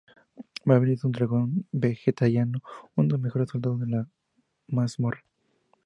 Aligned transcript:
Marvin 0.65 0.93
es 0.93 1.03
un 1.03 1.11
dragón 1.11 1.67
vegetariano, 1.71 2.63
uno 2.95 3.05
de 3.07 3.11
los 3.11 3.21
mejores 3.21 3.49
soldados 3.51 3.81
de 3.81 3.85
la 3.85 4.07
Mazmorra. 4.67 5.21